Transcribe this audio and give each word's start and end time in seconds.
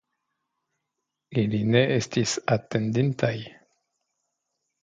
Ili 1.41 1.59
ne 1.75 1.83
estis 1.97 2.35
atendintaj. 2.57 3.33